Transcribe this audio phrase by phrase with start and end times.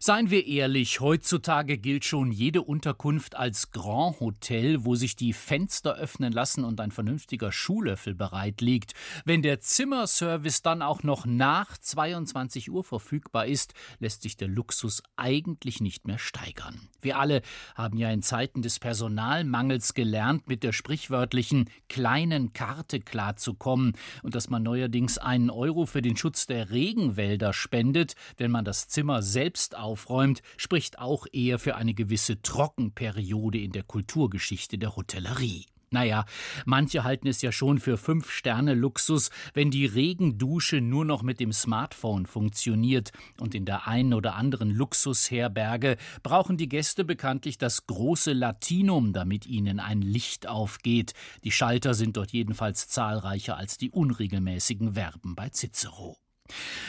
[0.00, 5.96] Seien wir ehrlich, heutzutage gilt schon jede Unterkunft als Grand Hotel, wo sich die Fenster
[5.96, 8.92] öffnen lassen und ein vernünftiger Schuhlöffel bereit liegt.
[9.24, 15.02] Wenn der Zimmerservice dann auch noch nach 22 Uhr verfügbar ist, lässt sich der Luxus
[15.16, 16.88] eigentlich nicht mehr steigern.
[17.00, 17.42] Wir alle
[17.74, 24.48] haben ja in Zeiten des Personalmangels gelernt, mit der sprichwörtlichen kleinen Karte klarzukommen und dass
[24.48, 29.76] man neuerdings einen Euro für den Schutz der Regenwälder spendet, wenn man das Zimmer selbst
[29.88, 35.64] aufräumt, spricht auch eher für eine gewisse Trockenperiode in der Kulturgeschichte der Hotellerie.
[35.90, 36.26] Naja,
[36.66, 42.26] manche halten es ja schon für Fünf-Sterne-Luxus, wenn die Regendusche nur noch mit dem Smartphone
[42.26, 43.12] funktioniert.
[43.40, 49.46] Und in der einen oder anderen Luxusherberge brauchen die Gäste bekanntlich das große Latinum, damit
[49.46, 51.14] ihnen ein Licht aufgeht.
[51.44, 56.18] Die Schalter sind dort jedenfalls zahlreicher als die unregelmäßigen Verben bei Cicero.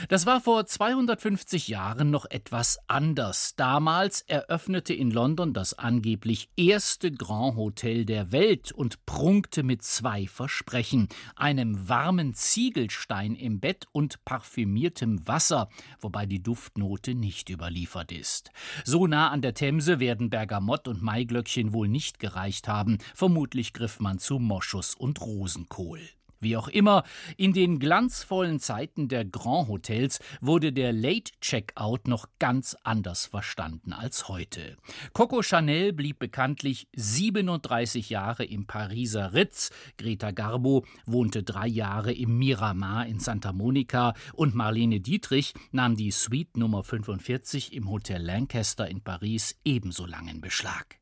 [0.08, 3.56] Das war vor 250 Jahren noch etwas anders.
[3.56, 10.28] Damals eröffnete in London das angeblich erste Grand Hotel der Welt und prunkte mit zwei
[10.28, 18.52] Versprechen: einem warmen Ziegelstein im Bett und parfümiertem Wasser, wobei die Duftnote nicht überliefert ist.
[18.86, 22.98] So nah an der Themse werden Bergamott und Maiglöckchen wohl nicht gereicht haben.
[23.14, 26.02] Vermutlich griff man zu Moschus und Rosenkohl.
[26.40, 27.04] Wie auch immer,
[27.36, 33.92] in den glanzvollen Zeiten der Grand Hotels wurde der Late Checkout noch ganz anders verstanden
[33.92, 34.78] als heute.
[35.12, 42.38] Coco Chanel blieb bekanntlich 37 Jahre im Pariser Ritz, Greta Garbo wohnte drei Jahre im
[42.38, 48.88] Miramar in Santa Monica und Marlene Dietrich nahm die Suite Nummer 45 im Hotel Lancaster
[48.88, 50.99] in Paris ebenso lang in Beschlag.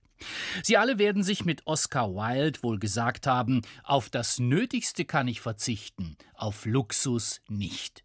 [0.64, 5.42] Sie alle werden sich mit Oscar Wilde wohl gesagt haben, auf das Nötigste kann ich
[5.42, 8.04] verzichten, auf Luxus nicht.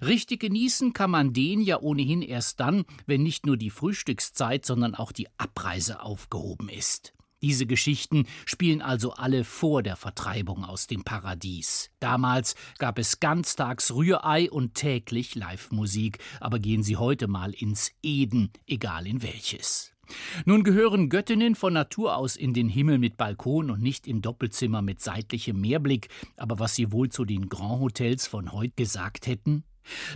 [0.00, 4.94] Richtig genießen kann man den ja ohnehin erst dann, wenn nicht nur die Frühstückszeit, sondern
[4.94, 7.12] auch die Abreise aufgehoben ist.
[7.42, 11.90] Diese Geschichten spielen also alle vor der Vertreibung aus dem Paradies.
[12.00, 18.50] Damals gab es ganztags Rührei und täglich Live-Musik, aber gehen Sie heute mal ins Eden,
[18.66, 19.95] egal in welches.
[20.44, 24.82] Nun gehören Göttinnen von Natur aus in den Himmel mit Balkon und nicht im Doppelzimmer
[24.82, 29.64] mit seitlichem Meerblick, aber was sie wohl zu den Grand Hotels von heute gesagt hätten?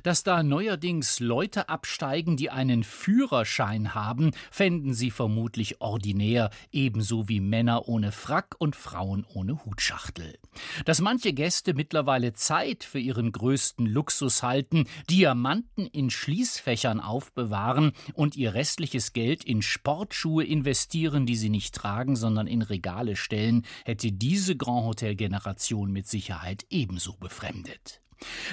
[0.02, 7.40] Dass da neuerdings Leute absteigen, die einen Führerschein haben, fänden sie vermutlich ordinär, ebenso wie
[7.40, 10.38] Männer ohne Frack und Frauen ohne Hutschachtel.
[10.84, 18.36] Dass manche Gäste mittlerweile Zeit für ihren größten Luxus halten, Diamanten in Schließfächern aufbewahren und
[18.36, 24.12] ihr restliches Geld in Sportschuhe investieren, die sie nicht tragen, sondern in Regale stellen, hätte
[24.12, 28.00] diese Grand Hotel Generation mit Sicherheit ebenso befremdet.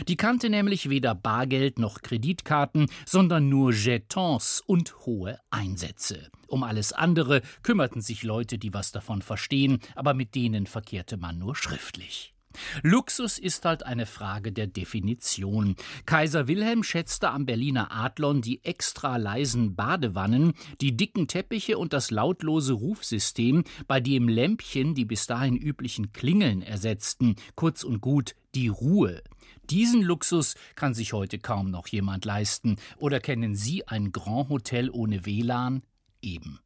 [0.08, 6.30] Die kannte nämlich weder Bargeld noch Kreditkarten, sondern nur Jetons und hohe Einsätze.
[6.48, 11.38] Um alles andere kümmerten sich Leute, die was davon verstehen, aber mit denen verkehrte man
[11.38, 12.37] nur schriftlich.
[12.84, 15.76] Luxus ist halt eine Frage der Definition.
[16.06, 22.12] Kaiser Wilhelm schätzte am Berliner Adlon die extra leisen Badewannen, die dicken Teppiche und das
[22.12, 28.68] lautlose Rufsystem, bei dem Lämpchen die bis dahin üblichen Klingeln ersetzten, kurz und gut die
[28.68, 29.22] Ruhe.
[29.70, 32.78] Diesen Luxus kann sich heute kaum noch jemand leisten.
[32.98, 35.84] Oder kennen Sie ein Grand Hotel ohne WLAN?
[36.22, 36.60] Eben.